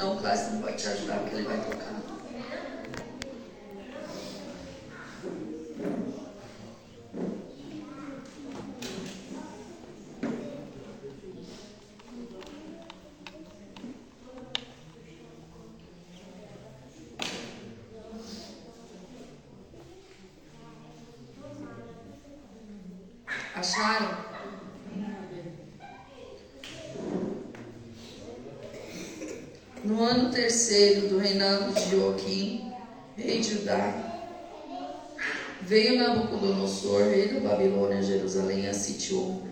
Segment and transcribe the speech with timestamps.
[0.00, 2.00] Não, o Clássico não pode te ajudar porque ele vai tocar.
[23.54, 24.30] Acharam?
[29.84, 30.30] No ano
[31.58, 32.72] de Joaquim,
[33.16, 33.94] rei de Judá,
[35.62, 39.42] veio Nabucodonosor, rei da Babilônia, Jerusalém, a sitiou.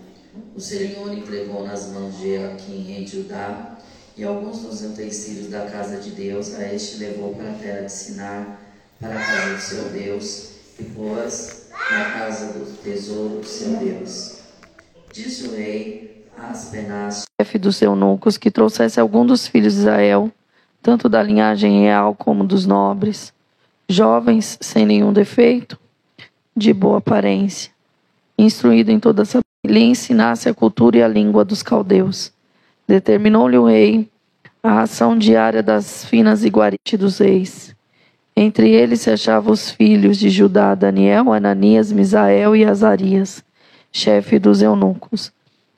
[0.54, 3.78] O Senhor entregou nas mãos de Joaquim, rei de Judá,
[4.16, 7.92] e alguns dos utensílios da casa de Deus, a este levou para a terra de
[7.92, 8.58] Sinar,
[9.00, 14.38] para a casa do seu Deus, e pôs na casa do tesouro do seu Deus.
[15.12, 20.32] Disse o rei a Aspenaz, chefe dos eunucos, que trouxesse algum dos filhos de Israel,
[20.88, 23.30] tanto da linhagem real como dos nobres,
[23.86, 25.78] jovens sem nenhum defeito,
[26.56, 27.70] de boa aparência,
[28.39, 32.33] instruído em toda sabedoria, lhe ensinasse a cultura e a língua dos caldeus.
[32.86, 34.08] Determinou-lhe o rei
[34.62, 37.77] a ração diária das finas iguarites dos reis
[38.34, 43.45] entre eles se achavam os filhos de Judá, Daniel, Ananias, Misael e Azarias,
[43.92, 45.33] chefe dos eunucos.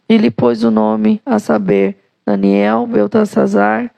[0.07, 3.91] E lhe pôs o nome, a saber, Daniel, Beltasazar,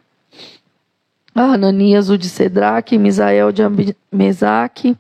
[1.35, 3.63] Ananias o de Cedraque, Misael de
[4.11, 4.97] Mesaque,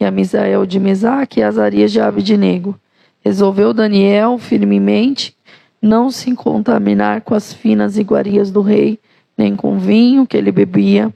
[0.00, 2.78] e a Misael de Mesaque e Azarias de Abidnego.
[3.24, 5.36] Resolveu Daniel firmemente
[5.80, 8.98] não se contaminar com as finas iguarias do rei,
[9.36, 11.12] nem com vinho que ele bebia.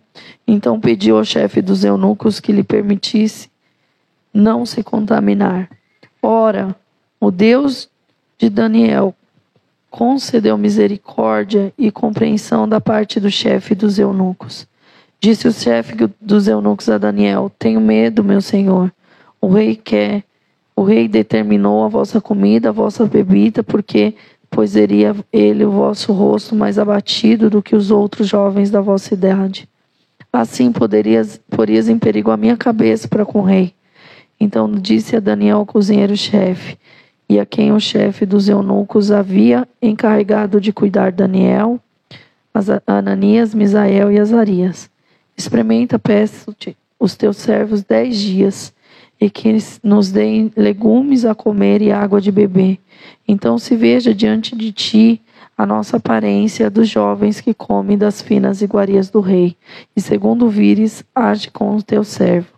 [0.47, 3.51] Então pediu ao chefe dos eunucos que lhe permitisse
[4.33, 5.69] não se contaminar.
[6.23, 6.75] Ora,
[7.21, 7.89] o Deus
[8.39, 9.15] de Daniel
[9.91, 14.67] concedeu misericórdia e compreensão da parte do chefe dos eunucos.
[15.21, 18.93] Disse o chefe dos eunucos a Daniel: Tenho medo, meu senhor.
[19.41, 20.25] O rei quer,
[20.77, 24.15] o rei determinou a vossa comida, a vossa bebida, porque
[24.51, 29.69] pois ele o vosso rosto mais abatido do que os outros jovens da vossa idade.
[30.33, 33.75] Assim poderias, porias em perigo a minha cabeça para com o rei.
[34.41, 36.79] Então disse a Daniel, cozinheiro-chefe,
[37.29, 41.79] e a quem o chefe dos eunucos havia encarregado de cuidar Daniel,
[42.87, 44.91] Ananias, Misael e Azarias.
[45.37, 48.73] Experimenta, peço-te, os teus servos dez dias,
[49.21, 52.79] e que nos deem legumes a comer e água de beber.
[53.27, 55.21] Então se veja diante de ti
[55.57, 59.57] a nossa aparência dos jovens que comem das finas iguarias do rei.
[59.97, 62.49] E segundo vires, age com o teu servo.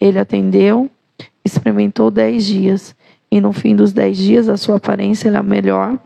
[0.00, 0.88] Ele atendeu,
[1.44, 2.95] experimentou dez dias,
[3.30, 5.98] e no fim dos dez dias a sua aparência era melhor.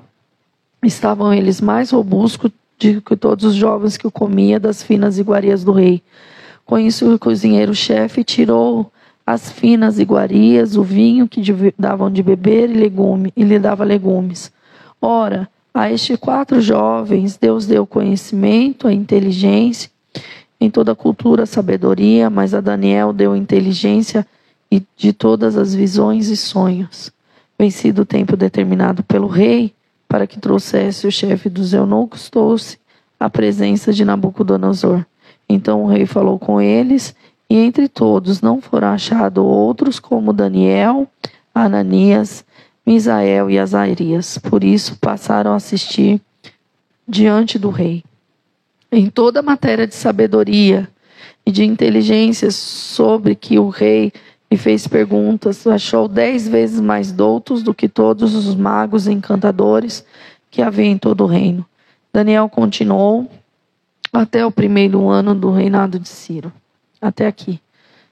[0.83, 5.63] Estavam eles mais robustos do que todos os jovens que o comia das finas iguarias
[5.63, 6.03] do rei.
[6.65, 8.91] Com isso, o cozinheiro-chefe tirou
[9.27, 11.43] as finas iguarias, o vinho que
[11.79, 14.51] davam de beber e legume, e lhe dava legumes.
[15.01, 19.91] Ora, a estes quatro jovens Deus deu conhecimento, a inteligência,
[20.61, 24.27] em toda a cultura, a sabedoria, mas a Daniel deu inteligência
[24.71, 27.11] e de todas as visões e sonhos.
[27.59, 29.75] Vencido o tempo determinado pelo rei,
[30.09, 32.79] para que trouxesse o chefe dos eunucos, trouxe
[33.19, 35.05] a presença de Nabucodonosor.
[35.49, 37.15] Então o rei falou com eles
[37.49, 41.09] e entre todos não foram achados outros como Daniel,
[41.55, 42.45] Ananias,
[42.87, 44.39] Misael e Azarias.
[44.39, 46.21] Por isso passaram a assistir
[47.07, 48.05] diante do rei.
[48.91, 50.89] Em toda a matéria de sabedoria
[51.45, 54.13] e de inteligência sobre que o rei
[54.51, 60.05] me fez perguntas, achou dez vezes mais doutos do que todos os magos e encantadores
[60.51, 61.65] que havia em todo o reino.
[62.13, 63.31] Daniel continuou
[64.13, 66.53] até o primeiro ano do reinado de Ciro
[67.01, 67.61] até aqui.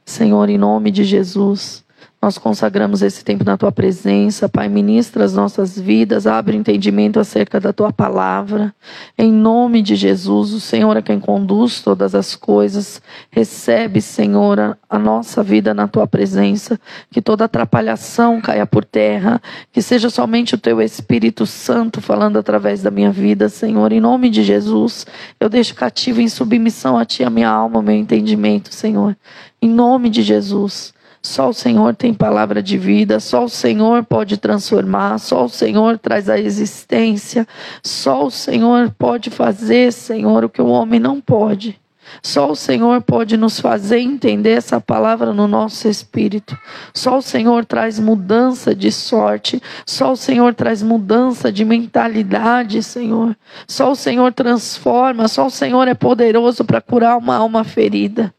[0.04, 1.84] Senhor, em nome de Jesus,
[2.20, 4.68] nós consagramos esse tempo na tua presença, Pai.
[4.68, 8.74] Ministra as nossas vidas, abre entendimento acerca da tua palavra.
[9.16, 13.00] Em nome de Jesus, o Senhor é quem conduz todas as coisas.
[13.30, 16.80] Recebe, Senhor, a nossa vida na tua presença.
[17.08, 19.40] Que toda atrapalhação caia por terra.
[19.72, 23.92] Que seja somente o teu Espírito Santo falando através da minha vida, Senhor.
[23.92, 25.06] Em nome de Jesus,
[25.38, 29.16] eu deixo cativo em submissão a ti a minha alma, meu entendimento, Senhor.
[29.62, 30.97] Em nome de Jesus.
[31.28, 35.98] Só o Senhor tem palavra de vida, só o Senhor pode transformar, só o Senhor
[35.98, 37.46] traz a existência,
[37.82, 41.78] só o Senhor pode fazer, Senhor, o que o homem não pode.
[42.22, 46.56] Só o Senhor pode nos fazer entender essa palavra no nosso espírito.
[46.94, 49.62] Só o Senhor traz mudança de sorte.
[49.84, 53.36] Só o Senhor traz mudança de mentalidade, Senhor.
[53.66, 55.28] Só o Senhor transforma.
[55.28, 58.32] Só o Senhor é poderoso para curar uma alma ferida.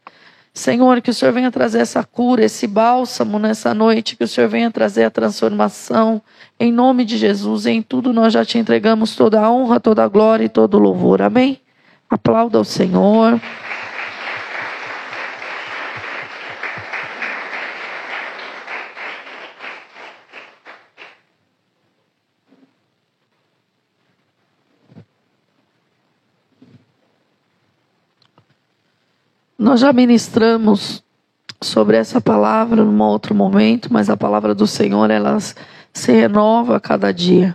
[0.52, 4.48] Senhor, que o Senhor venha trazer essa cura, esse bálsamo nessa noite, que o Senhor
[4.48, 6.20] venha trazer a transformação.
[6.58, 10.08] Em nome de Jesus, em tudo nós já te entregamos toda a honra, toda a
[10.08, 11.22] glória e todo o louvor.
[11.22, 11.60] Amém?
[12.08, 13.40] Aplauda o Senhor.
[29.60, 31.04] Nós já ministramos
[31.60, 35.36] sobre essa palavra num outro momento, mas a palavra do Senhor ela
[35.92, 37.54] se renova a cada dia.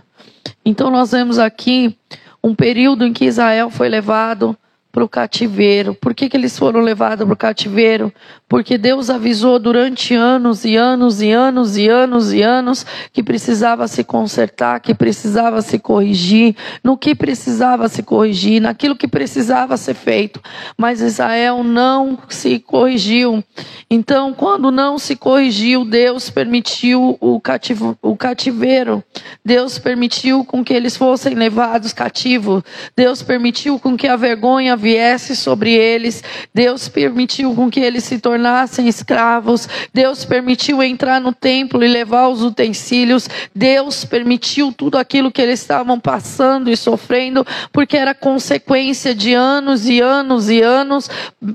[0.64, 1.98] Então nós vemos aqui
[2.40, 4.56] um período em que Israel foi levado
[4.96, 5.94] para o cativeiro.
[5.94, 8.10] Por que, que eles foram levados para o cativeiro?
[8.48, 13.86] Porque Deus avisou durante anos e anos e anos e anos e anos que precisava
[13.88, 19.92] se consertar, que precisava se corrigir, no que precisava se corrigir, naquilo que precisava ser
[19.92, 20.40] feito.
[20.78, 23.44] Mas Israel não se corrigiu.
[23.90, 29.04] Então, quando não se corrigiu, Deus permitiu o, cativo, o cativeiro.
[29.44, 32.62] Deus permitiu com que eles fossem levados cativos.
[32.96, 36.22] Deus permitiu com que a vergonha viesse sobre eles.
[36.54, 39.68] Deus permitiu com que eles se tornassem escravos.
[39.92, 43.28] Deus permitiu entrar no templo e levar os utensílios.
[43.52, 49.88] Deus permitiu tudo aquilo que eles estavam passando e sofrendo, porque era consequência de anos
[49.88, 51.10] e anos e anos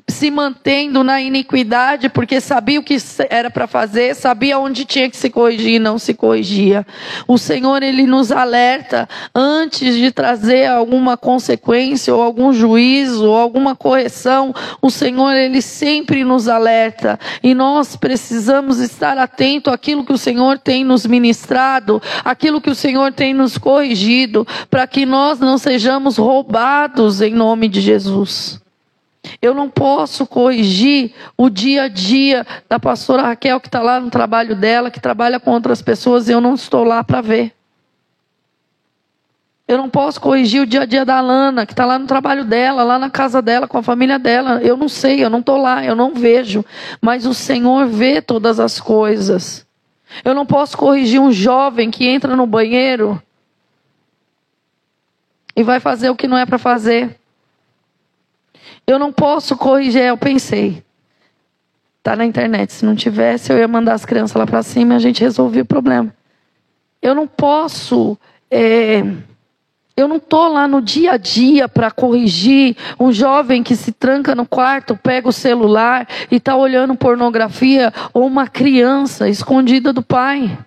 [0.09, 2.97] se mantendo na iniquidade, porque sabia o que
[3.29, 6.85] era para fazer, sabia onde tinha que se corrigir e não se corrigia.
[7.25, 13.75] O Senhor, ele nos alerta antes de trazer alguma consequência ou algum juízo ou alguma
[13.75, 14.53] correção.
[14.81, 20.57] O Senhor, ele sempre nos alerta e nós precisamos estar atento àquilo que o Senhor
[20.57, 26.17] tem nos ministrado, aquilo que o Senhor tem nos corrigido, para que nós não sejamos
[26.17, 28.61] roubados em nome de Jesus.
[29.41, 34.09] Eu não posso corrigir o dia a dia da pastora Raquel, que está lá no
[34.09, 37.53] trabalho dela, que trabalha com outras pessoas, e eu não estou lá para ver.
[39.71, 42.43] Eu não posso corrigir o dia a dia da Lana, que está lá no trabalho
[42.43, 44.61] dela, lá na casa dela, com a família dela.
[44.61, 46.65] Eu não sei, eu não estou lá, eu não vejo.
[46.99, 49.65] Mas o Senhor vê todas as coisas.
[50.25, 53.23] Eu não posso corrigir um jovem que entra no banheiro
[55.55, 57.17] e vai fazer o que não é para fazer.
[58.85, 60.83] Eu não posso corrigir, eu pensei.
[62.03, 62.73] Tá na internet.
[62.73, 65.61] Se não tivesse, eu ia mandar as crianças lá para cima e a gente resolvia
[65.61, 66.13] o problema.
[67.01, 68.17] Eu não posso
[68.51, 69.01] é,
[70.01, 74.33] eu não estou lá no dia a dia para corrigir um jovem que se tranca
[74.33, 80.57] no quarto, pega o celular e está olhando pornografia, ou uma criança escondida do pai.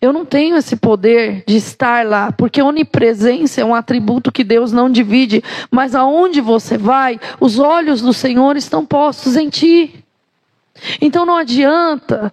[0.00, 4.70] Eu não tenho esse poder de estar lá, porque onipresença é um atributo que Deus
[4.70, 10.04] não divide, mas aonde você vai, os olhos do Senhor estão postos em ti.
[11.00, 12.32] Então não adianta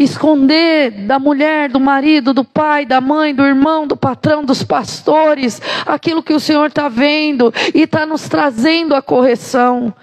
[0.00, 5.60] esconder da mulher, do marido, do pai, da mãe, do irmão, do patrão, dos pastores,
[5.84, 9.94] aquilo que o Senhor está vendo e está nos trazendo a correção.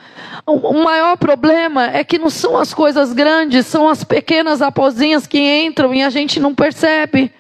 [0.45, 5.39] O maior problema é que não são as coisas grandes, são as pequenas aposinhas que
[5.39, 7.33] entram e a gente não percebe.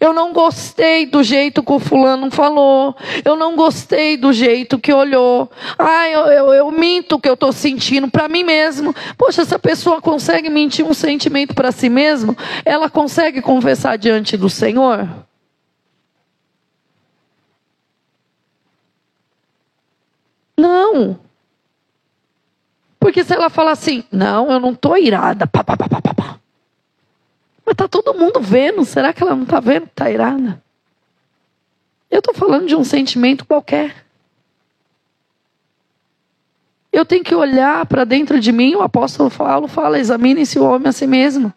[0.00, 2.96] Eu não gostei do jeito que o fulano falou.
[3.22, 5.50] Eu não gostei do jeito que olhou.
[5.78, 8.94] Ah, eu, eu, eu minto o que eu estou sentindo para mim mesmo.
[9.18, 12.34] Poxa, essa pessoa consegue mentir um sentimento para si mesmo?
[12.64, 15.06] Ela consegue confessar diante do Senhor?
[20.56, 21.18] Não.
[22.98, 26.40] Porque se ela falar assim, não, eu não estou irada, pá, pá, pá, pá, pá.
[27.70, 28.84] Mas está todo mundo vendo.
[28.84, 30.60] Será que ela não está vendo está irada?
[32.10, 34.04] Eu estou falando de um sentimento qualquer.
[36.92, 40.88] Eu tenho que olhar para dentro de mim, o apóstolo Paulo fala, examine-se o homem
[40.88, 41.54] a si mesmo.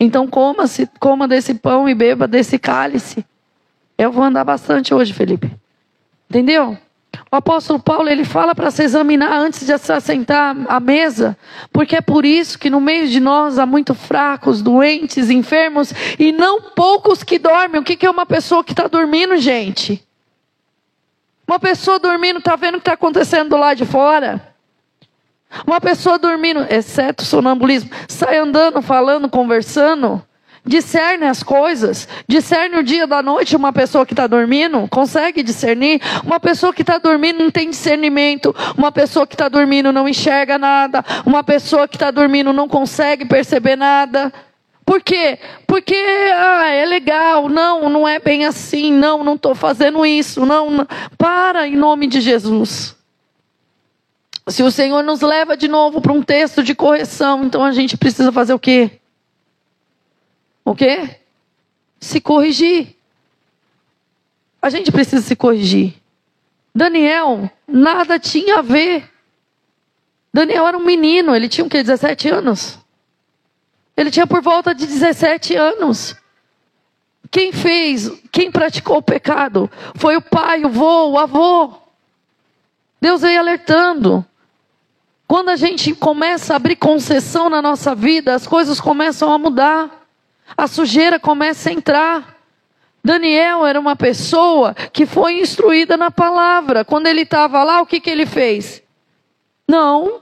[0.00, 3.22] Então coma, -se, coma desse pão e beba desse cálice.
[3.98, 5.52] Eu vou andar bastante hoje, Felipe.
[6.30, 6.78] Entendeu?
[7.30, 11.36] O apóstolo Paulo ele fala para se examinar antes de se assentar à mesa,
[11.72, 16.32] porque é por isso que no meio de nós há muito fracos, doentes, enfermos e
[16.32, 17.80] não poucos que dormem.
[17.80, 20.04] O que é uma pessoa que está dormindo, gente?
[21.46, 24.54] Uma pessoa dormindo está vendo o que está acontecendo do lado de fora.
[25.66, 30.24] Uma pessoa dormindo, exceto sonambulismo, sai andando, falando, conversando.
[30.64, 33.56] Discerne as coisas, discerne o dia da noite.
[33.56, 36.00] Uma pessoa que está dormindo consegue discernir.
[36.24, 38.54] Uma pessoa que está dormindo não tem discernimento.
[38.76, 41.04] Uma pessoa que está dormindo não enxerga nada.
[41.24, 44.32] Uma pessoa que está dormindo não consegue perceber nada.
[44.84, 45.38] Por quê?
[45.66, 47.48] Porque ah, é legal.
[47.48, 48.92] Não, não é bem assim.
[48.92, 50.44] Não, não estou fazendo isso.
[50.44, 50.86] Não, não,
[51.16, 52.96] para em nome de Jesus.
[54.48, 57.96] Se o Senhor nos leva de novo para um texto de correção, então a gente
[57.96, 58.99] precisa fazer o quê?
[60.64, 61.16] O quê?
[61.98, 62.96] Se corrigir.
[64.60, 65.94] A gente precisa se corrigir.
[66.74, 69.10] Daniel, nada tinha a ver.
[70.32, 71.82] Daniel era um menino, ele tinha o quê?
[71.82, 72.78] 17 anos?
[73.96, 76.16] Ele tinha por volta de 17 anos.
[77.30, 79.70] Quem fez, quem praticou o pecado?
[79.94, 81.74] Foi o pai, o vô, o avô.
[83.00, 84.24] Deus veio alertando.
[85.26, 89.99] Quando a gente começa a abrir concessão na nossa vida, as coisas começam a mudar
[90.56, 92.36] a sujeira começa a entrar.
[93.02, 96.84] Daniel era uma pessoa que foi instruída na palavra.
[96.84, 98.82] Quando ele estava lá, o que, que ele fez?
[99.66, 100.20] Não,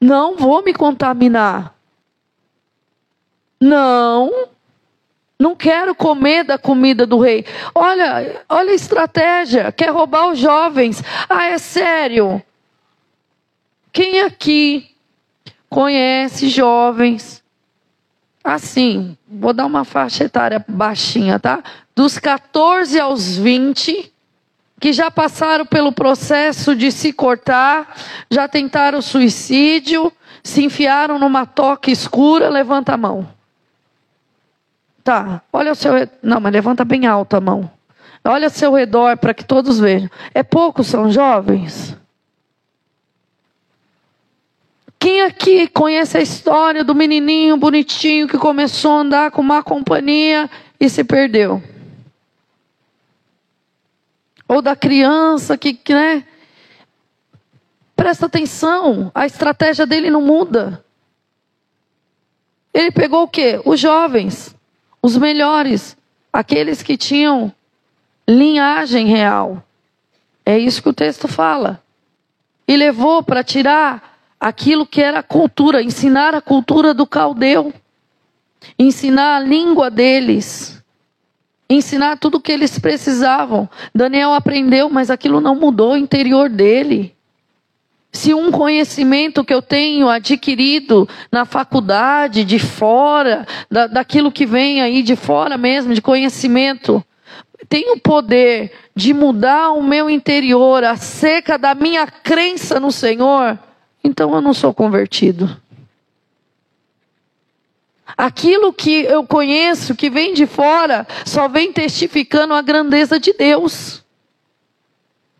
[0.00, 1.74] não vou me contaminar.
[3.60, 4.48] Não,
[5.38, 7.44] não quero comer da comida do rei.
[7.74, 9.70] Olha, olha a estratégia.
[9.70, 11.02] Quer roubar os jovens.
[11.28, 12.42] Ah, é sério.
[13.92, 14.94] Quem aqui
[15.68, 17.39] conhece jovens
[18.42, 21.62] assim, vou dar uma faixa etária baixinha, tá?
[21.94, 24.12] Dos 14 aos 20,
[24.80, 27.96] que já passaram pelo processo de se cortar,
[28.30, 33.28] já tentaram suicídio, se enfiaram numa toca escura, levanta a mão.
[35.04, 35.92] Tá, olha o seu.
[36.22, 37.70] Não, mas levanta bem alto a mão.
[38.24, 40.10] Olha ao seu redor para que todos vejam.
[40.34, 41.96] É pouco, são jovens?
[45.00, 50.48] Quem aqui conhece a história do menininho bonitinho que começou a andar com má companhia
[50.78, 51.62] e se perdeu?
[54.46, 56.22] Ou da criança que, né?
[57.96, 60.84] Presta atenção, a estratégia dele não muda.
[62.72, 63.58] Ele pegou o quê?
[63.64, 64.54] Os jovens,
[65.00, 65.96] os melhores,
[66.30, 67.50] aqueles que tinham
[68.28, 69.64] linhagem real.
[70.44, 71.82] É isso que o texto fala.
[72.68, 74.09] E levou para tirar
[74.40, 77.74] aquilo que era a cultura, ensinar a cultura do caldeu,
[78.78, 80.82] ensinar a língua deles,
[81.68, 83.68] ensinar tudo o que eles precisavam.
[83.94, 87.14] Daniel aprendeu, mas aquilo não mudou o interior dele.
[88.12, 94.82] Se um conhecimento que eu tenho adquirido na faculdade, de fora, da, daquilo que vem
[94.82, 97.04] aí de fora mesmo, de conhecimento,
[97.68, 103.56] tem o poder de mudar o meu interior acerca da minha crença no Senhor,
[104.02, 105.56] então eu não sou convertido.
[108.16, 114.02] Aquilo que eu conheço, que vem de fora, só vem testificando a grandeza de Deus.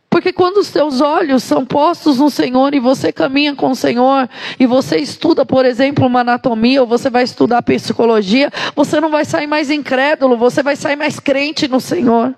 [0.08, 4.28] Porque quando os teus olhos são postos no Senhor e você caminha com o Senhor,
[4.58, 9.24] e você estuda, por exemplo, uma anatomia, ou você vai estudar psicologia, você não vai
[9.24, 12.34] sair mais incrédulo, você vai sair mais crente no Senhor.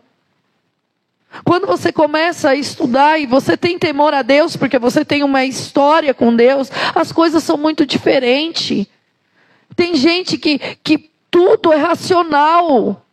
[1.44, 5.44] Quando você começa a estudar e você tem temor a Deus, porque você tem uma
[5.44, 8.86] história com Deus, as coisas são muito diferentes.
[9.74, 13.04] Tem gente que, que tudo é racional.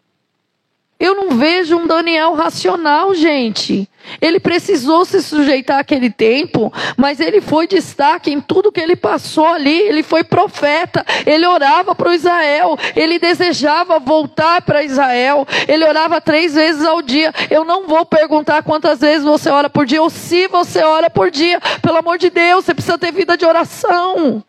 [1.00, 3.90] Eu não vejo um Daniel racional, gente.
[4.22, 9.48] Ele precisou se sujeitar àquele tempo, mas ele foi destaque em tudo que ele passou
[9.48, 9.80] ali.
[9.80, 16.54] Ele foi profeta, ele orava para Israel, ele desejava voltar para Israel, ele orava três
[16.54, 17.34] vezes ao dia.
[17.50, 21.32] Eu não vou perguntar quantas vezes você ora por dia ou se você ora por
[21.32, 21.60] dia.
[21.82, 24.44] Pelo amor de Deus, você precisa ter vida de oração.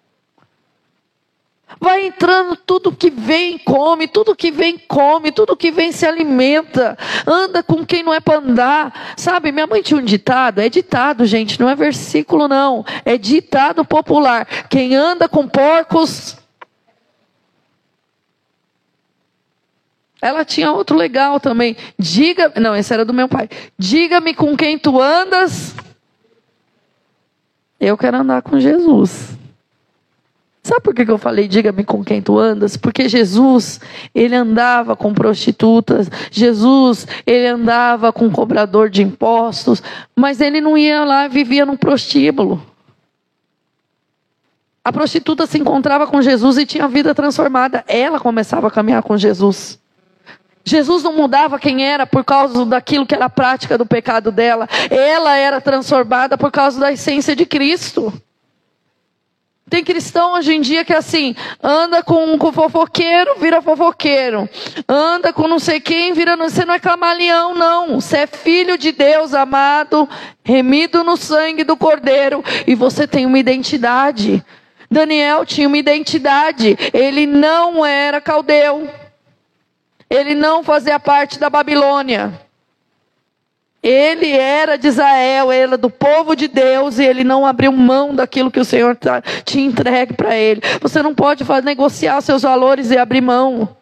[1.78, 6.96] Vai entrando tudo que vem, come, tudo que vem, come, tudo que vem se alimenta.
[7.26, 9.14] Anda com quem não é para andar.
[9.16, 13.84] Sabe, minha mãe tinha um ditado, é ditado, gente, não é versículo não, é ditado
[13.84, 14.46] popular.
[14.68, 16.36] Quem anda com porcos.
[20.20, 21.76] Ela tinha outro legal também.
[21.98, 23.48] Diga, não, esse era do meu pai.
[23.78, 25.74] Diga-me com quem tu andas.
[27.80, 29.39] Eu quero andar com Jesus.
[30.70, 32.76] Sabe por que eu falei, diga-me com quem tu andas?
[32.76, 33.80] Porque Jesus,
[34.14, 39.82] ele andava com prostitutas, Jesus, ele andava com cobrador de impostos,
[40.14, 42.64] mas ele não ia lá, vivia num prostíbulo.
[44.84, 47.84] A prostituta se encontrava com Jesus e tinha a vida transformada.
[47.88, 49.76] Ela começava a caminhar com Jesus.
[50.64, 54.68] Jesus não mudava quem era por causa daquilo que era a prática do pecado dela.
[54.88, 58.12] Ela era transformada por causa da essência de Cristo.
[59.70, 64.48] Tem cristão hoje em dia que é assim, anda com, com fofoqueiro, vira fofoqueiro.
[64.88, 66.36] Anda com não sei quem, vira.
[66.36, 68.00] Você não é camaleão, não.
[68.00, 70.08] Você é filho de Deus, amado,
[70.42, 72.42] remido no sangue do Cordeiro.
[72.66, 74.44] E você tem uma identidade.
[74.90, 76.76] Daniel tinha uma identidade.
[76.92, 78.90] Ele não era caldeu.
[80.10, 82.49] Ele não fazia parte da Babilônia.
[83.82, 88.50] Ele era de Israel, era do povo de Deus e ele não abriu mão daquilo
[88.50, 90.60] que o Senhor tá, tinha entregue para ele.
[90.82, 93.76] Você não pode negociar seus valores e abrir mão.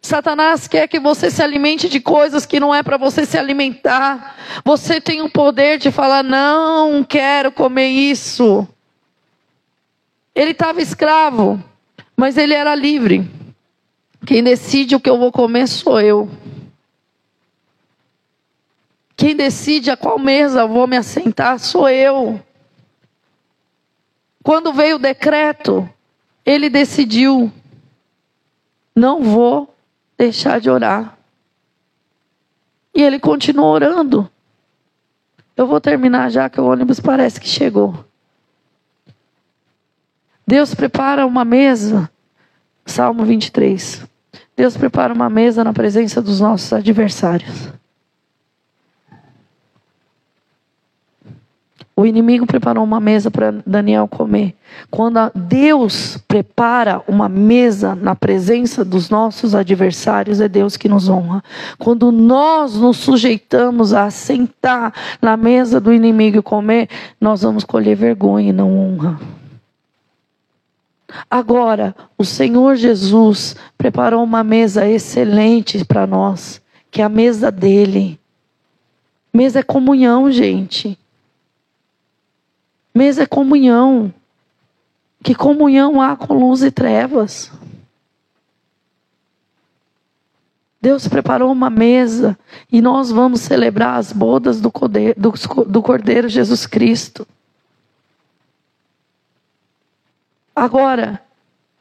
[0.00, 4.36] Satanás quer que você se alimente de coisas que não é para você se alimentar.
[4.64, 8.68] Você tem o poder de falar: não quero comer isso.
[10.32, 11.60] Ele estava escravo,
[12.16, 13.28] mas ele era livre.
[14.24, 16.30] Quem decide o que eu vou comer sou eu.
[19.16, 22.40] Quem decide a qual mesa vou me assentar sou eu.
[24.44, 25.88] Quando veio o decreto,
[26.44, 27.50] ele decidiu:
[28.94, 29.74] não vou
[30.18, 31.16] deixar de orar.
[32.94, 34.30] E ele continuou orando.
[35.56, 38.04] Eu vou terminar já que o ônibus parece que chegou.
[40.46, 42.10] Deus prepara uma mesa.
[42.84, 44.06] Salmo 23.
[44.54, 47.72] Deus prepara uma mesa na presença dos nossos adversários.
[51.98, 54.54] O inimigo preparou uma mesa para Daniel comer.
[54.90, 61.42] Quando Deus prepara uma mesa na presença dos nossos adversários, é Deus que nos honra.
[61.78, 67.96] Quando nós nos sujeitamos a sentar na mesa do inimigo e comer, nós vamos colher
[67.96, 69.18] vergonha e não honra.
[71.30, 76.60] Agora, o Senhor Jesus preparou uma mesa excelente para nós,
[76.90, 78.20] que é a mesa dele.
[79.32, 80.98] Mesa é comunhão, gente.
[82.96, 84.10] Mesa é comunhão.
[85.22, 87.52] Que comunhão há com luz e trevas?
[90.80, 92.38] Deus preparou uma mesa
[92.72, 95.34] e nós vamos celebrar as bodas do Cordeiro, do,
[95.66, 97.28] do Cordeiro Jesus Cristo.
[100.54, 101.20] Agora,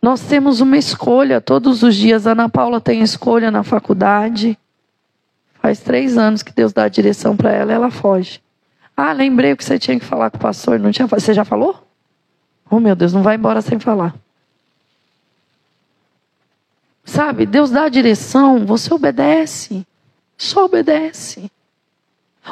[0.02, 2.28] nós temos uma escolha todos os dias.
[2.28, 4.58] A Ana Paula tem escolha na faculdade.
[5.62, 8.44] Faz três anos que Deus dá a direção para ela, ela foge.
[8.96, 10.80] Ah, lembrei o que você tinha que falar com o pastor.
[10.80, 11.84] Não tinha, você já falou?
[12.70, 14.16] Oh, meu Deus, não vai embora sem falar.
[17.04, 19.86] Sabe, Deus dá a direção, você obedece.
[20.38, 21.52] Só obedece.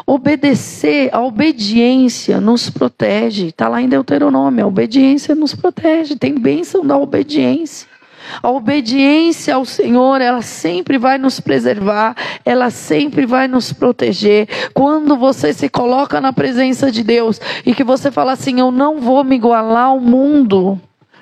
[0.06, 3.48] Obedecer, a obediência nos protege.
[3.48, 6.16] Está lá em Deuteronômio, a obediência nos protege.
[6.16, 7.88] Tem bênção da obediência.
[8.42, 14.48] A obediência ao Senhor, ela sempre vai nos preservar, ela sempre vai nos proteger.
[14.74, 19.00] Quando você se coloca na presença de Deus e que você fala assim: Eu não
[19.00, 20.80] vou me igualar ao mundo.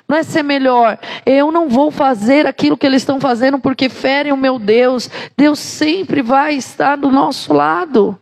[0.08, 0.98] Não é ser melhor.
[1.24, 5.08] Eu não vou fazer aquilo que eles estão fazendo porque ferem o meu Deus.
[5.36, 8.18] Deus sempre vai estar do nosso lado.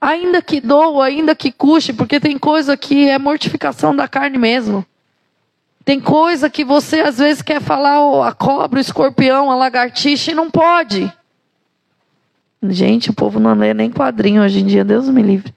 [0.00, 4.84] Ainda que doa, ainda que custe, porque tem coisa que é mortificação da carne mesmo.
[5.84, 10.30] Tem coisa que você às vezes quer falar oh, a cobra, o escorpião, a lagartixa
[10.30, 11.12] e não pode.
[12.62, 15.52] Gente, o povo não lê nem quadrinho hoje em dia, Deus me livre.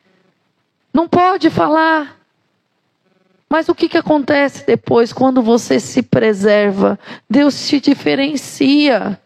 [0.91, 2.15] Não pode falar.
[3.47, 6.97] Mas o que, que acontece depois quando você se preserva?
[7.29, 9.19] Deus te diferencia.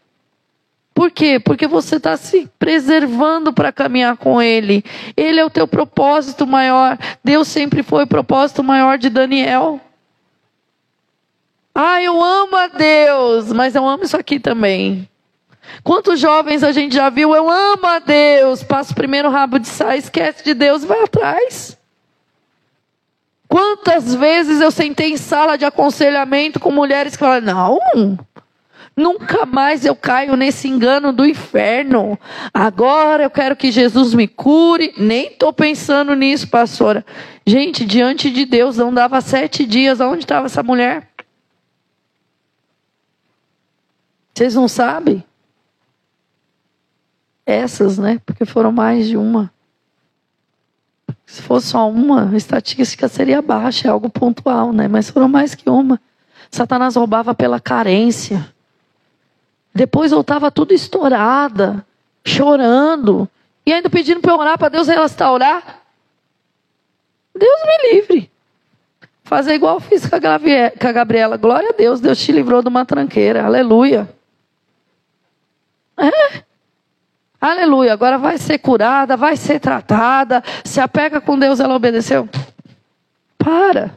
[0.92, 1.40] Por quê?
[1.40, 4.84] Porque você está se preservando para caminhar com Ele.
[5.16, 6.98] Ele é o teu propósito maior.
[7.24, 9.80] Deus sempre foi o propósito maior de Daniel.
[11.74, 15.08] Ah, eu amo a Deus, mas eu amo isso aqui também.
[15.82, 17.34] Quantos jovens a gente já viu?
[17.34, 18.62] Eu amo a Deus.
[18.62, 21.78] Passa o primeiro rabo de saia, esquece de Deus e vai atrás.
[23.48, 28.18] Quantas vezes eu sentei em sala de aconselhamento com mulheres que falam: não,
[28.96, 32.18] nunca mais eu caio nesse engano do inferno.
[32.54, 34.94] Agora eu quero que Jesus me cure.
[34.96, 37.04] Nem estou pensando nisso, pastora.
[37.44, 40.00] Gente, diante de Deus, não dava sete dias.
[40.00, 41.09] Onde estava essa mulher?
[44.40, 45.22] Vocês não sabem?
[47.44, 48.22] Essas, né?
[48.24, 49.52] Porque foram mais de uma.
[51.26, 54.88] Se fosse só uma, a estatística seria baixa, é algo pontual, né?
[54.88, 56.00] Mas foram mais que uma.
[56.50, 58.50] Satanás roubava pela carência.
[59.74, 61.84] Depois voltava tudo estourada,
[62.24, 63.28] chorando.
[63.66, 65.82] E ainda pedindo para eu orar para Deus restaurar.
[67.38, 68.30] Deus me livre.
[69.22, 71.36] Fazer igual eu fiz com a Gabriela.
[71.36, 73.44] Glória a Deus, Deus te livrou de uma tranqueira.
[73.44, 74.08] Aleluia.
[76.00, 76.42] É.
[77.40, 77.92] Aleluia.
[77.92, 80.42] Agora vai ser curada, vai ser tratada.
[80.64, 82.28] Se apega com Deus, ela obedeceu.
[83.38, 83.94] Para.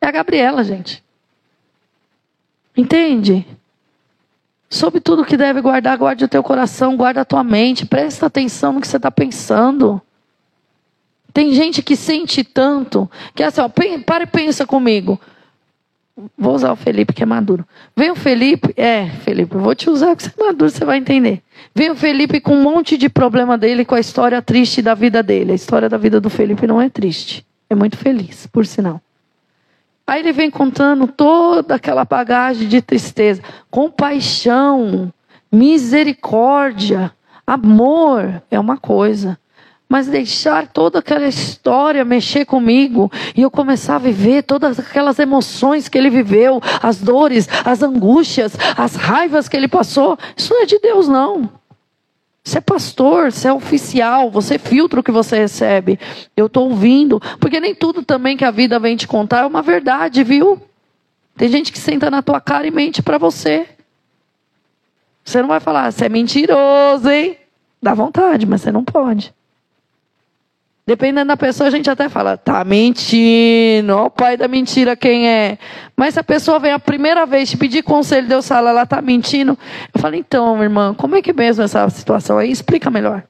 [0.00, 1.02] É a Gabriela, gente.
[2.76, 3.46] Entende?
[4.68, 8.72] Sobre tudo que deve guardar, guarde o teu coração, guarda a tua mente, presta atenção
[8.72, 10.00] no que você está pensando.
[11.32, 15.20] Tem gente que sente tanto, que é assim, ó, para e pensa comigo.
[16.36, 17.66] Vou usar o Felipe, que é maduro.
[17.96, 21.42] Vem o Felipe, é, Felipe, vou te usar, porque você é maduro, você vai entender.
[21.74, 25.22] Vem o Felipe com um monte de problema dele, com a história triste da vida
[25.22, 25.52] dele.
[25.52, 29.00] A história da vida do Felipe não é triste, é muito feliz, por sinal.
[30.06, 35.10] Aí ele vem contando toda aquela bagagem de tristeza, compaixão,
[35.50, 37.12] misericórdia,
[37.46, 39.38] amor é uma coisa.
[39.92, 45.86] Mas deixar toda aquela história mexer comigo e eu começar a viver todas aquelas emoções
[45.86, 50.64] que ele viveu, as dores, as angústias, as raivas que ele passou, isso não é
[50.64, 51.46] de Deus, não.
[52.42, 56.00] Você é pastor, você é oficial, você filtra o que você recebe.
[56.34, 59.60] Eu estou ouvindo, porque nem tudo também que a vida vem te contar é uma
[59.60, 60.58] verdade, viu?
[61.36, 63.68] Tem gente que senta na tua cara e mente para você.
[65.22, 67.36] Você não vai falar, você é mentiroso, hein?
[67.82, 69.34] Dá vontade, mas você não pode.
[70.84, 75.28] Dependendo da pessoa, a gente até fala, tá mentindo, ó o pai da mentira quem
[75.28, 75.56] é.
[75.96, 79.00] Mas se a pessoa vem a primeira vez te pedir conselho, Deus fala, ela tá
[79.00, 79.56] mentindo.
[79.94, 82.50] Eu falo, então, irmã, como é que é mesmo essa situação aí?
[82.50, 83.22] Explica melhor.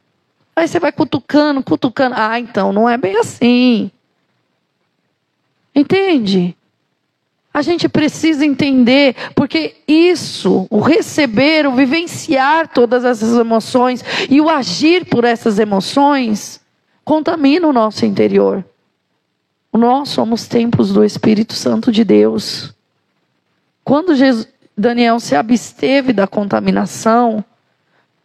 [0.57, 2.15] Aí você vai cutucando, cutucando.
[2.17, 3.91] Ah, então, não é bem assim.
[5.75, 6.57] Entende?
[7.53, 14.49] A gente precisa entender, porque isso, o receber, o vivenciar todas essas emoções e o
[14.49, 16.62] agir por essas emoções,
[17.05, 18.65] contamina o nosso interior.
[19.73, 22.75] Nós somos templos do Espírito Santo de Deus.
[23.85, 27.45] Quando Jesus, Daniel se absteve da contaminação,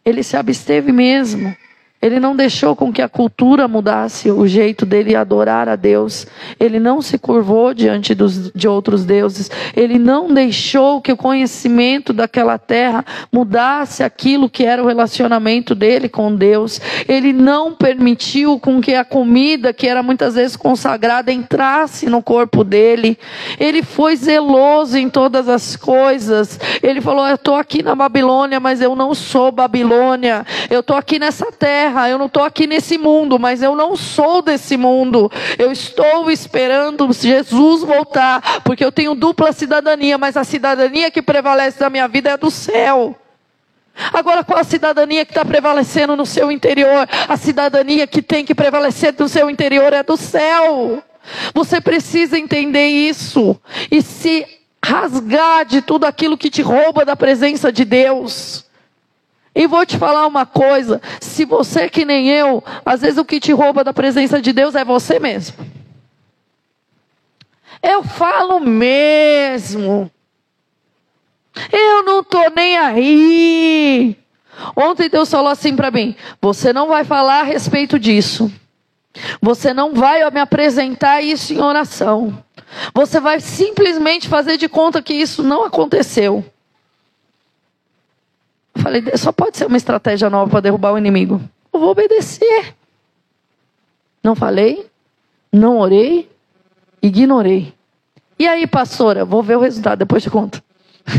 [0.04, 1.56] ele se absteve mesmo.
[2.00, 6.28] Ele não deixou com que a cultura mudasse o jeito dele adorar a Deus.
[6.58, 9.50] Ele não se curvou diante dos, de outros deuses.
[9.74, 16.08] Ele não deixou que o conhecimento daquela terra mudasse aquilo que era o relacionamento dele
[16.08, 16.80] com Deus.
[17.08, 22.62] Ele não permitiu com que a comida, que era muitas vezes consagrada, entrasse no corpo
[22.62, 23.18] dele.
[23.58, 26.60] Ele foi zeloso em todas as coisas.
[26.80, 30.46] Ele falou: Eu estou aqui na Babilônia, mas eu não sou Babilônia.
[30.70, 33.96] Eu estou aqui nessa terra terra, eu não estou aqui nesse mundo, mas eu não
[33.96, 35.30] sou desse mundo.
[35.58, 41.80] Eu estou esperando Jesus voltar, porque eu tenho dupla cidadania, mas a cidadania que prevalece
[41.80, 43.16] na minha vida é do céu.
[44.12, 47.08] Agora, qual a cidadania que está prevalecendo no seu interior?
[47.28, 51.02] A cidadania que tem que prevalecer no seu interior é do céu.
[51.52, 53.58] Você precisa entender isso
[53.90, 54.46] e se
[54.84, 58.67] rasgar de tudo aquilo que te rouba da presença de Deus.
[59.54, 63.40] E vou te falar uma coisa: se você que nem eu, às vezes o que
[63.40, 65.56] te rouba da presença de Deus é você mesmo.
[67.82, 70.10] Eu falo mesmo.
[71.72, 74.16] Eu não tô nem aí.
[74.76, 78.52] Ontem Deus falou assim para mim: você não vai falar a respeito disso.
[79.40, 82.42] Você não vai me apresentar isso em oração.
[82.94, 86.44] Você vai simplesmente fazer de conta que isso não aconteceu.
[88.78, 91.42] Eu falei, só pode ser uma estratégia nova para derrubar o inimigo.
[91.72, 92.76] Eu vou obedecer.
[94.22, 94.88] Não falei,
[95.52, 96.30] não orei,
[97.02, 97.74] ignorei.
[98.38, 100.62] E aí, pastora, vou ver o resultado, depois te conto.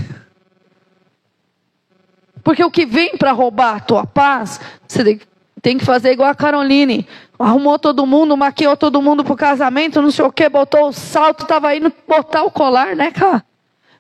[2.42, 5.20] Porque o que vem para roubar a tua paz, você
[5.62, 7.06] tem que fazer igual a Caroline.
[7.38, 11.46] Arrumou todo mundo, maquiou todo mundo pro casamento, não sei o que, botou o salto,
[11.46, 13.44] tava indo botar o colar, né, cara?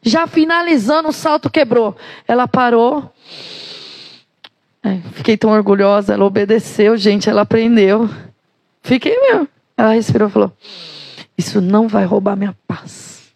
[0.01, 1.95] Já finalizando, o salto quebrou.
[2.27, 3.11] Ela parou.
[4.83, 6.13] É, fiquei tão orgulhosa.
[6.13, 7.29] Ela obedeceu, gente.
[7.29, 8.09] Ela aprendeu.
[8.81, 9.47] Fiquei mesmo.
[9.77, 10.53] Ela respirou e falou:
[11.37, 13.33] Isso não vai roubar minha paz.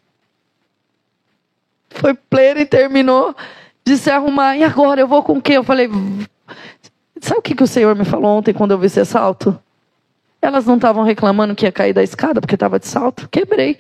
[1.90, 3.36] Foi pleno e terminou
[3.86, 4.58] de se arrumar.
[4.58, 5.54] E agora eu vou com o quê?
[5.54, 5.90] Eu falei:
[7.20, 9.58] Sabe o que, que o Senhor me falou ontem quando eu vi esse salto?
[10.42, 13.30] Elas não estavam reclamando que ia cair da escada porque estava de salto.
[13.30, 13.78] Quebrei.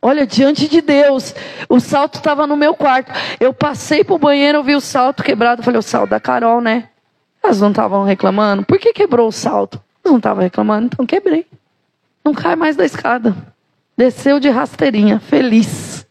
[0.00, 1.34] Olha, diante de Deus,
[1.68, 3.12] o salto estava no meu quarto.
[3.40, 5.62] Eu passei para o banheiro, vi o salto quebrado.
[5.62, 6.88] Falei, o salto da Carol, né?
[7.42, 8.64] Elas não estavam reclamando.
[8.64, 9.80] Por que quebrou o salto?
[10.04, 11.46] Não estavam reclamando, então quebrei.
[12.24, 13.34] Não cai mais da escada.
[13.96, 16.06] Desceu de rasteirinha, feliz.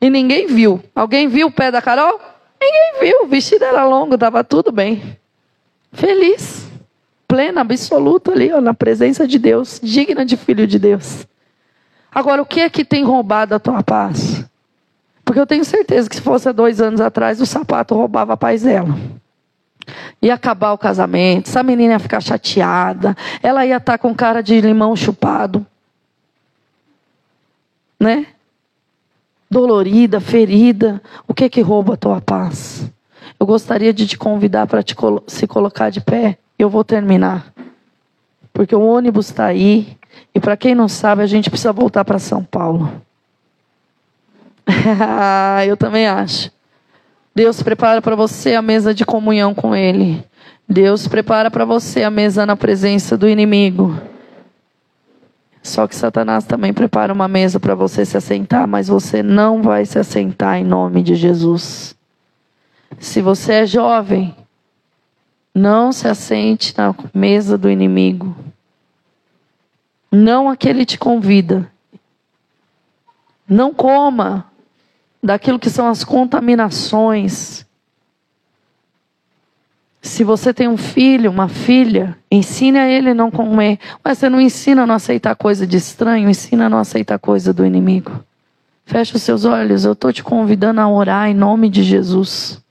[0.00, 0.82] E ninguém viu.
[0.94, 2.18] Alguém viu o pé da Carol?
[2.60, 3.24] Ninguém viu.
[3.24, 5.18] O vestido era longo, estava tudo bem.
[5.92, 6.66] Feliz.
[7.26, 9.78] Plena, absoluta ali, ó, na presença de Deus.
[9.82, 11.26] Digna de filho de Deus.
[12.12, 14.44] Agora, o que é que tem roubado a tua paz?
[15.24, 18.62] Porque eu tenho certeza que se fosse dois anos atrás, o sapato roubava a paz
[18.62, 18.94] dela.
[20.20, 24.42] Ia acabar o casamento, essa menina ia ficar chateada, ela ia estar tá com cara
[24.42, 25.66] de limão chupado.
[28.00, 28.26] Né?
[29.50, 31.02] Dolorida, ferida.
[31.26, 32.90] O que que rouba a tua paz?
[33.38, 34.82] Eu gostaria de te convidar para
[35.26, 36.38] se colocar de pé.
[36.58, 37.52] Eu vou terminar.
[38.52, 39.96] Porque o ônibus está aí.
[40.34, 42.90] E para quem não sabe, a gente precisa voltar para São Paulo.
[45.66, 46.50] eu também acho.
[47.34, 50.24] Deus prepara para você a mesa de comunhão com Ele.
[50.68, 53.98] Deus prepara para você a mesa na presença do inimigo.
[55.62, 59.84] Só que Satanás também prepara uma mesa para você se assentar, mas você não vai
[59.84, 61.96] se assentar em nome de Jesus.
[62.98, 64.34] Se você é jovem,
[65.54, 68.34] não se assente na mesa do inimigo.
[70.10, 71.70] Não aquele te convida.
[73.48, 74.46] Não coma
[75.22, 77.66] daquilo que são as contaminações.
[80.00, 83.78] Se você tem um filho, uma filha, ensine a ele não comer.
[84.02, 87.52] Mas você não ensina a não aceitar coisa de estranho, ensina a não aceitar coisa
[87.52, 88.24] do inimigo.
[88.86, 92.62] Feche os seus olhos, eu estou te convidando a orar em nome de Jesus.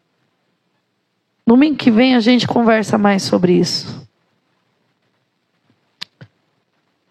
[1.46, 4.07] Domingo que vem a gente conversa mais sobre isso.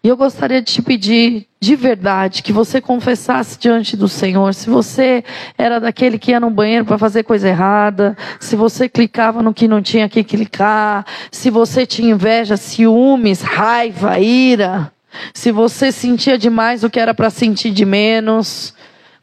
[0.03, 4.53] E eu gostaria de te pedir, de verdade, que você confessasse diante do Senhor.
[4.53, 5.23] Se você
[5.57, 9.67] era daquele que ia no banheiro para fazer coisa errada, se você clicava no que
[9.67, 14.91] não tinha que clicar, se você tinha inveja, ciúmes, raiva, ira,
[15.33, 18.73] se você sentia demais o que era para sentir de menos.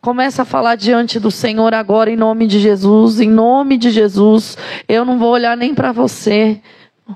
[0.00, 4.58] Começa a falar diante do Senhor agora em nome de Jesus, em nome de Jesus.
[4.86, 6.60] Eu não vou olhar nem para você.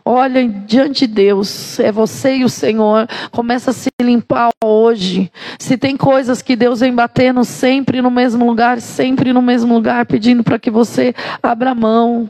[0.05, 3.09] Olha diante de Deus, é você e o Senhor.
[3.31, 5.33] Começa a se limpar hoje.
[5.59, 10.05] Se tem coisas que Deus vem batendo sempre no mesmo lugar, sempre no mesmo lugar,
[10.05, 12.29] pedindo para que você abra mão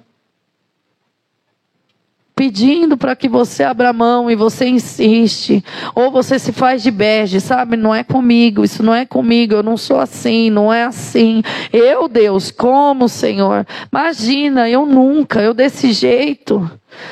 [2.38, 7.40] pedindo para que você abra mão e você insiste, ou você se faz de bege,
[7.40, 7.76] sabe?
[7.76, 11.42] Não é comigo, isso não é comigo, eu não sou assim, não é assim.
[11.72, 13.66] Eu, Deus, como, Senhor?
[13.92, 16.70] Imagina, eu nunca, eu desse jeito.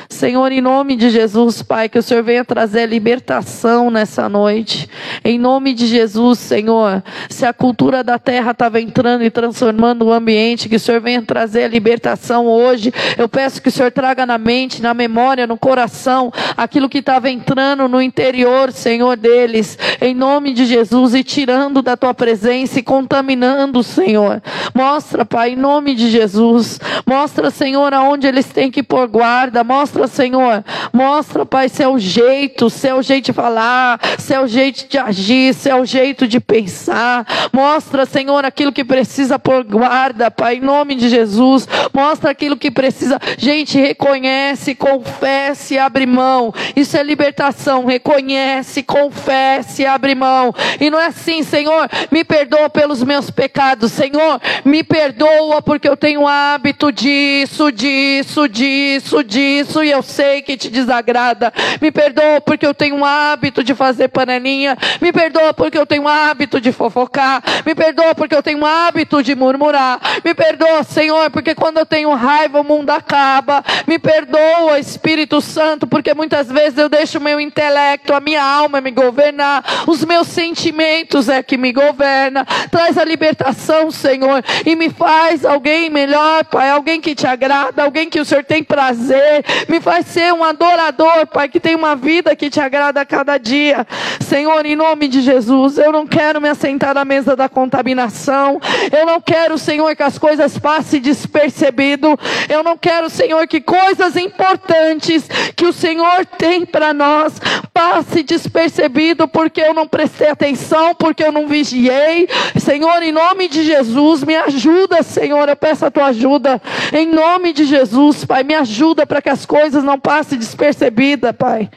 [0.09, 4.89] Senhor, em nome de Jesus, Pai, que o Senhor venha trazer libertação nessa noite.
[5.23, 10.13] Em nome de Jesus, Senhor, se a cultura da terra estava entrando e transformando o
[10.13, 12.93] ambiente, que o Senhor venha trazer a libertação hoje.
[13.17, 17.29] Eu peço que o Senhor traga na mente, na memória, no coração, aquilo que estava
[17.29, 19.77] entrando no interior, Senhor, deles.
[20.01, 24.41] Em nome de Jesus, e tirando da tua presença e contaminando, Senhor.
[24.73, 26.79] Mostra, Pai, em nome de Jesus.
[27.05, 29.76] Mostra, Senhor, aonde eles têm que pôr guarda Mostra,
[30.07, 30.63] Senhor.
[30.91, 36.39] Mostra, Pai, seu jeito, seu jeito de falar, seu jeito de agir, seu jeito de
[36.39, 37.25] pensar.
[37.53, 41.67] Mostra, Senhor, aquilo que precisa por guarda, Pai, em nome de Jesus.
[41.93, 43.19] Mostra aquilo que precisa.
[43.37, 46.53] Gente, reconhece, confesse, abre mão.
[46.75, 47.85] Isso é libertação.
[47.85, 50.53] Reconhece, confesse, abre mão.
[50.79, 53.91] E não é assim, Senhor, me perdoa pelos meus pecados.
[53.91, 60.41] Senhor, me perdoa porque eu tenho hábito disso, disso, disso, disso isso e eu sei
[60.41, 61.53] que te desagrada.
[61.81, 64.77] Me perdoa porque eu tenho um hábito de fazer panelinha.
[65.01, 67.43] Me perdoa porque eu tenho um hábito de fofocar.
[67.65, 69.99] Me perdoa porque eu tenho um hábito de murmurar.
[70.23, 73.63] Me perdoa, Senhor, porque quando eu tenho raiva o mundo acaba.
[73.85, 78.81] Me perdoa, Espírito Santo, porque muitas vezes eu deixo o meu intelecto, a minha alma
[78.81, 79.63] me governar.
[79.87, 82.45] Os meus sentimentos é que me governa.
[82.71, 88.09] Traz a libertação, Senhor, e me faz alguém melhor, Pai, alguém que te agrada, alguém
[88.09, 92.35] que o Senhor tem prazer, me faz ser um adorador, Pai, que tem uma vida
[92.35, 93.85] que te agrada a cada dia.
[94.19, 98.59] Senhor, em nome de Jesus, eu não quero me assentar na mesa da contaminação.
[98.91, 102.17] Eu não quero, Senhor, que as coisas passem despercebido.
[102.49, 107.39] Eu não quero, Senhor, que coisas importantes que o Senhor tem para nós
[107.73, 112.27] passe despercebido porque eu não prestei atenção, porque eu não vigiei.
[112.59, 115.47] Senhor, em nome de Jesus, me ajuda, Senhor.
[115.47, 116.61] Eu peço a tua ajuda.
[116.91, 121.69] Em nome de Jesus, Pai, me ajuda para que coisas não passem despercebidas, Pai.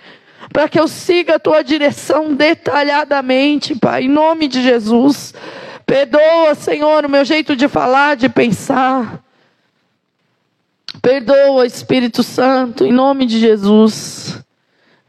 [0.53, 5.35] Para que eu siga a tua direção detalhadamente, Pai, em nome de Jesus.
[5.87, 9.23] Perdoa, Senhor, o meu jeito de falar, de pensar.
[11.01, 14.39] Perdoa, Espírito Santo, em nome de Jesus.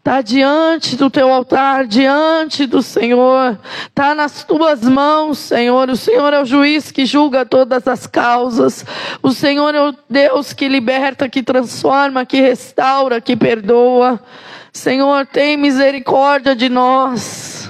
[0.02, 3.56] Está diante do teu altar, diante do Senhor.
[3.86, 5.88] Está nas tuas mãos, Senhor.
[5.92, 8.84] O Senhor é o juiz que julga todas as causas.
[9.22, 14.20] O Senhor é o Deus que liberta, que transforma, que restaura, que perdoa.
[14.74, 17.70] Senhor, tem misericórdia de nós.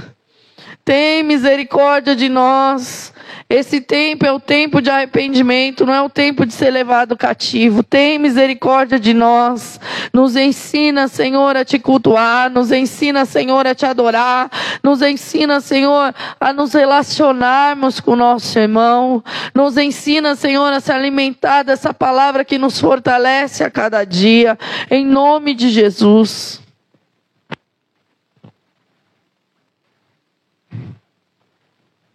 [0.85, 3.10] Tem misericórdia de nós.
[3.51, 7.83] Esse tempo é o tempo de arrependimento, não é o tempo de ser levado cativo.
[7.83, 9.77] Tem misericórdia de nós.
[10.13, 12.49] Nos ensina, Senhor, a te cultuar.
[12.49, 14.49] Nos ensina, Senhor, a te adorar.
[14.81, 19.21] Nos ensina, Senhor, a nos relacionarmos com o nosso irmão.
[19.53, 24.57] Nos ensina, Senhor, a se alimentar dessa palavra que nos fortalece a cada dia.
[24.89, 26.61] Em nome de Jesus.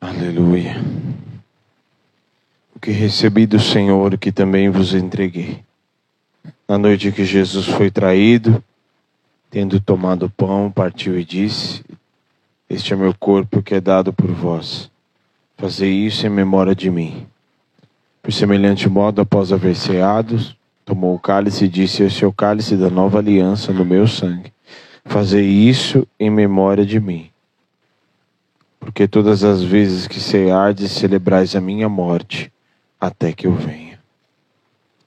[0.01, 0.77] Aleluia.
[2.87, 5.65] Que recebi do Senhor, que também vos entreguei.
[6.69, 8.63] Na noite que Jesus foi traído,
[9.51, 11.85] tendo tomado o pão, partiu e disse:
[12.71, 14.89] Este é meu corpo que é dado por vós.
[15.59, 17.27] Fazei isso em memória de mim.
[18.23, 20.39] Por semelhante modo, após haver ceado,
[20.85, 24.53] tomou o cálice e disse: Este é o cálice da nova aliança no meu sangue.
[25.05, 27.31] Fazei isso em memória de mim
[28.79, 32.53] porque todas as vezes que ceardes, celebrais a minha morte,
[33.07, 33.99] até que eu venha.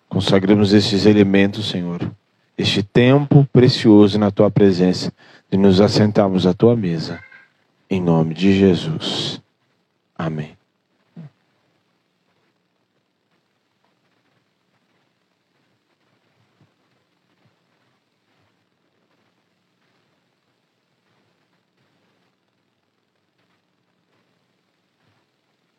[0.08, 2.12] Consagramos estes elementos, Senhor,
[2.58, 5.14] este tempo precioso na tua presença,
[5.50, 7.20] de nos assentarmos à tua mesa,
[7.90, 9.42] em nome de Jesus.
[10.18, 10.59] Amém.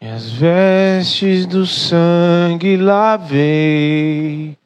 [0.03, 4.57] E as vestes do sangue lavei.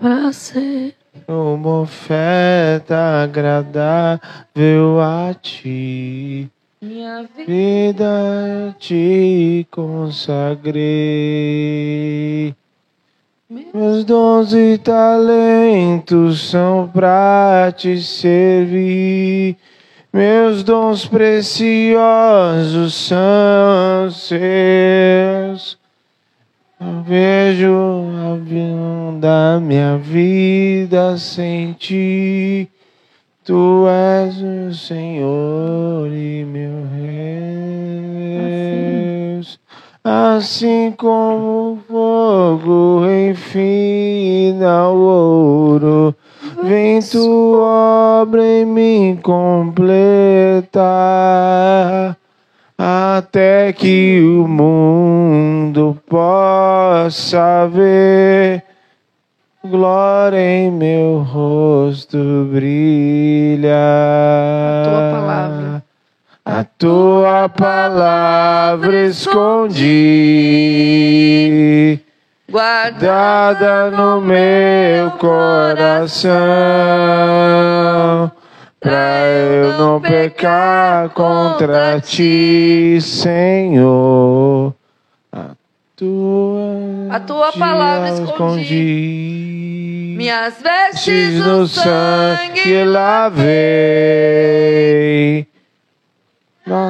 [0.00, 0.94] Para ser
[1.26, 6.48] uma oferta agradável a ti.
[6.80, 7.44] minha vida.
[7.44, 10.78] Vida te consagrei.
[13.50, 19.56] Meus dons e talentos são pra te servir.
[20.12, 25.78] Meus dons preciosos são seus.
[26.78, 27.72] Não vejo
[28.30, 32.68] a vida da minha vida sem ti.
[33.44, 37.08] Tu és o Senhor e meu Deus.
[38.44, 38.97] Assim
[40.96, 46.14] como o fogo refina o ouro,
[46.62, 50.76] vem tua obra em mim completar,
[52.76, 58.64] até que o mundo possa ver
[59.64, 63.76] glória em meu rosto brilha.
[64.84, 65.77] tua palavra.
[66.78, 69.88] Tua palavra escondi,
[72.48, 76.30] guardada no meu coração,
[78.78, 84.72] pra eu não pecar contra ti, Senhor.
[85.32, 85.46] A
[85.96, 89.48] tua, A tua palavra escondi.
[90.16, 93.48] Minhas vestes no sangue lavei,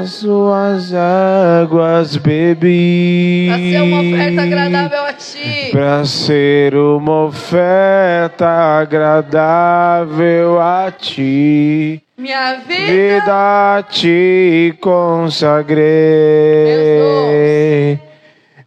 [0.09, 3.49] suas águas bebi.
[3.49, 5.69] Para ser uma oferta agradável a ti.
[5.71, 8.49] Pra ser uma oferta
[8.81, 12.03] agradável a ti.
[12.17, 12.87] Minha vida.
[12.87, 15.87] Vida te consagrei.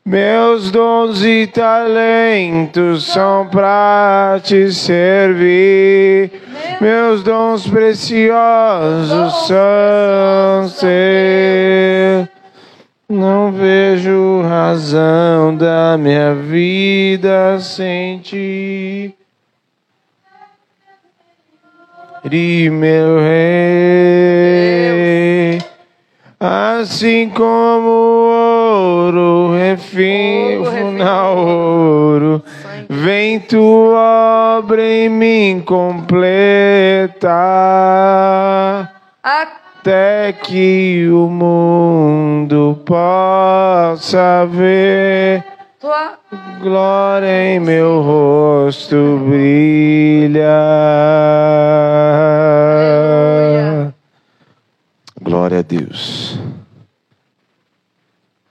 [0.05, 6.31] Meus dons e talentos são pra te servir.
[6.79, 12.31] Meus dons preciosos são seus.
[13.09, 19.13] Não vejo razão da minha vida sem ti.
[22.31, 24.41] E meu rei,
[26.39, 32.43] assim como ouro refina o ouro,
[32.93, 36.11] vem tua obra em mim completar
[39.23, 45.41] até que o mundo possa ver
[45.79, 46.19] Tua
[46.61, 50.51] glória em meu rosto brilha.
[55.19, 56.37] Glória a Deus.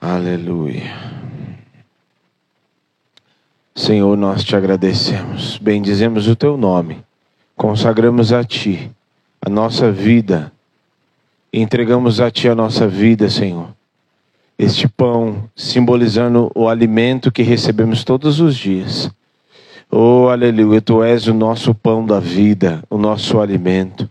[0.00, 1.10] Aleluia.
[3.76, 6.98] Senhor, nós te agradecemos, bendizemos o teu nome,
[7.56, 8.88] consagramos a ti
[9.44, 10.52] a nossa vida,
[11.52, 13.70] entregamos a ti a nossa vida, Senhor.
[14.56, 19.10] Este pão simbolizando o alimento que recebemos todos os dias.
[19.90, 24.08] Oh, aleluia, tu és o nosso pão da vida, o nosso alimento.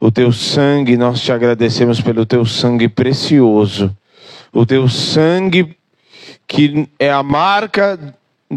[0.00, 3.96] o teu sangue, nós te agradecemos pelo teu sangue precioso,
[4.52, 5.76] o teu sangue
[6.48, 7.96] que é a marca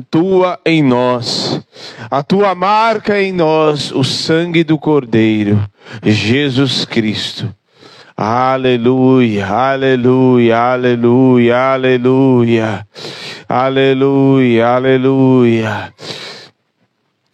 [0.10, 1.62] tua em nós,
[2.10, 5.64] a tua marca em nós, o sangue do Cordeiro,
[6.04, 7.54] Jesus Cristo.
[8.16, 12.88] Aleluia, aleluia, aleluia, aleluia,
[13.48, 15.94] aleluia, aleluia.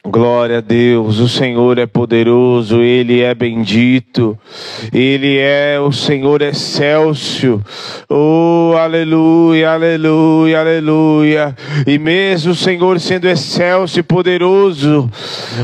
[0.08, 4.38] Glória a Deus, o Senhor é poderoso, Ele é bendito,
[4.94, 7.60] Ele é o Senhor excelso.
[8.08, 11.56] Oh, aleluia, aleluia, aleluia.
[11.88, 15.10] E mesmo o Senhor sendo excelso e poderoso,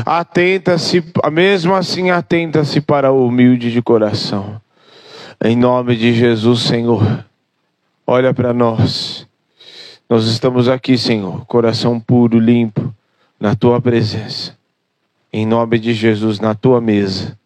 [0.04, 4.60] atenta-se, mesmo assim atenta-se para o humilde de coração.
[5.44, 7.24] Em nome de Jesus, Senhor,
[8.04, 9.24] olha para nós.
[10.10, 12.92] Nós estamos aqui, Senhor, coração puro, limpo
[13.42, 14.56] na tua presença.
[15.32, 17.36] Em nome de Jesus, na tua mesa.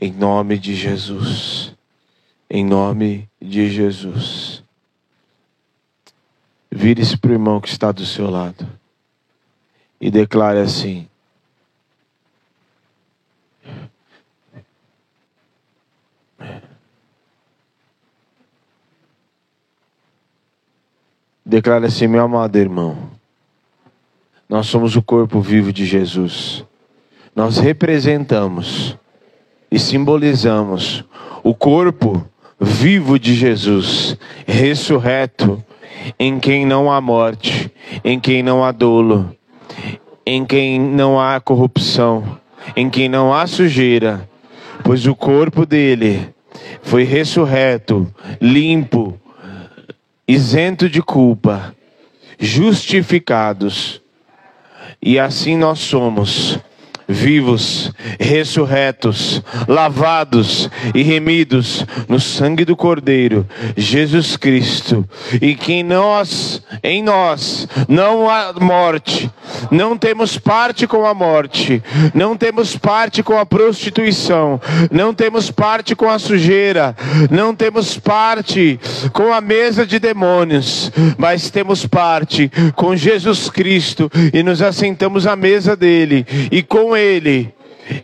[0.00, 1.76] Em nome de Jesus.
[2.48, 4.64] Em nome de Jesus.
[6.70, 8.66] Vire-se para o irmão que está do seu lado
[10.00, 11.06] e declare assim:
[21.44, 23.13] Declare assim, meu amado irmão.
[24.54, 26.64] Nós somos o corpo vivo de Jesus.
[27.34, 28.96] Nós representamos
[29.68, 31.04] e simbolizamos
[31.42, 32.24] o corpo
[32.60, 35.60] vivo de Jesus, ressurreto,
[36.20, 37.68] em quem não há morte,
[38.04, 39.34] em quem não há dolo,
[40.24, 42.38] em quem não há corrupção,
[42.76, 44.30] em quem não há sujeira,
[44.84, 46.32] pois o corpo dele
[46.80, 48.06] foi ressurreto,
[48.40, 49.18] limpo,
[50.28, 51.74] isento de culpa,
[52.38, 54.03] justificados
[55.04, 56.58] e assim nós somos
[57.08, 63.46] vivos, ressurretos, lavados e remidos no sangue do Cordeiro,
[63.76, 65.06] Jesus Cristo,
[65.40, 69.30] e que nós, em nós, não há morte,
[69.70, 71.82] não temos parte com a morte,
[72.14, 76.96] não temos parte com a prostituição, não temos parte com a sujeira,
[77.30, 78.78] não temos parte
[79.12, 85.36] com a mesa de demônios, mas temos parte com Jesus Cristo e nos assentamos à
[85.36, 86.26] mesa dele.
[86.50, 86.62] E
[86.94, 87.52] com ele,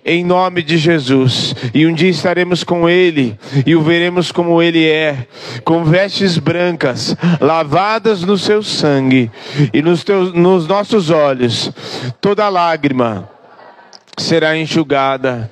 [0.05, 1.55] em nome de Jesus.
[1.73, 5.29] E um dia estaremos com Ele e o veremos como Ele é,
[5.65, 9.31] com vestes brancas, lavadas no seu sangue
[9.73, 11.71] e nos, teus, nos nossos olhos,
[12.21, 13.31] toda lágrima
[14.19, 15.51] será enxugada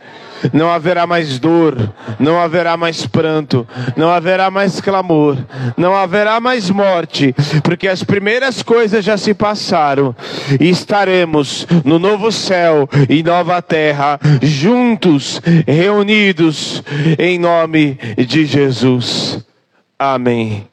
[0.53, 3.67] não haverá mais dor, não haverá mais pranto,
[3.97, 5.37] não haverá mais clamor,
[5.77, 10.15] não haverá mais morte, porque as primeiras coisas já se passaram
[10.61, 16.83] e estaremos no novo céu e nova terra, juntos, reunidos,
[17.19, 19.45] em nome de Jesus.
[19.99, 20.69] Amém.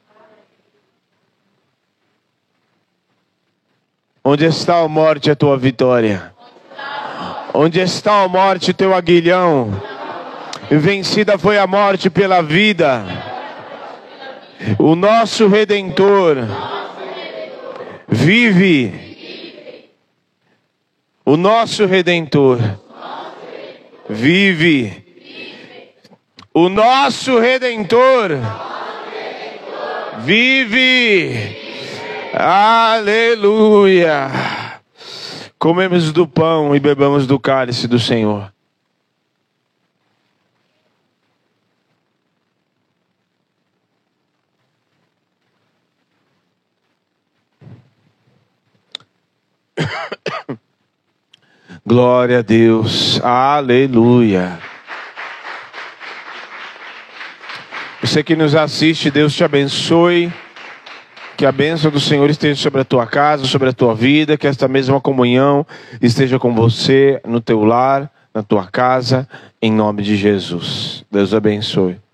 [4.28, 6.35] Onde está a morte, a tua vitória?
[7.58, 9.80] Onde está a morte, teu aguilhão?
[10.70, 13.02] Vencida foi a morte pela vida.
[14.78, 16.36] O nosso redentor
[18.06, 18.92] vive.
[21.24, 22.58] O nosso redentor
[24.06, 25.02] vive.
[26.52, 28.32] O nosso redentor
[30.18, 31.56] vive.
[32.34, 34.30] Aleluia.
[35.66, 38.52] Comemos do pão e bebamos do cálice do Senhor.
[51.84, 54.60] Glória a Deus, aleluia.
[58.00, 60.32] Você que nos assiste, Deus te abençoe.
[61.36, 64.46] Que a bênção do Senhor esteja sobre a tua casa, sobre a tua vida, que
[64.46, 65.66] esta mesma comunhão
[66.00, 69.28] esteja com você no teu lar, na tua casa,
[69.60, 71.04] em nome de Jesus.
[71.10, 72.05] Deus abençoe.